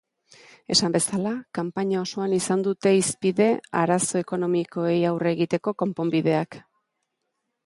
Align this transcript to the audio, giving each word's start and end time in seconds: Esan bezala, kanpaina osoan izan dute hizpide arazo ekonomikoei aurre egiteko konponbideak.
Esan 0.75 0.93
bezala, 0.93 1.33
kanpaina 1.57 1.99
osoan 2.05 2.33
izan 2.37 2.63
dute 2.69 2.93
hizpide 3.01 3.47
arazo 3.83 4.23
ekonomikoei 4.23 4.97
aurre 5.11 5.35
egiteko 5.37 5.75
konponbideak. 5.85 6.59